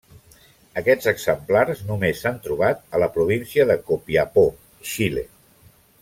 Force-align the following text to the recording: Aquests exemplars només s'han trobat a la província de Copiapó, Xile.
Aquests 0.81 1.09
exemplars 1.11 1.83
només 1.91 2.23
s'han 2.25 2.39
trobat 2.47 2.81
a 2.99 3.05
la 3.05 3.09
província 3.17 3.67
de 3.73 3.79
Copiapó, 3.91 4.47
Xile. 4.93 5.25